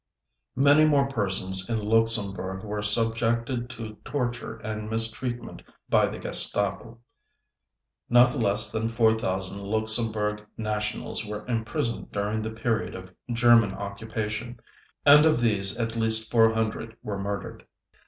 [0.55, 6.97] Many more persons in Luxembourg were subjected to torture and mistreatment by the Gestapo.
[8.09, 14.59] Not less than 4,000 Luxembourg nationals were imprisoned during the period of German occupation,
[15.05, 17.67] and of these at least 400 were murdered.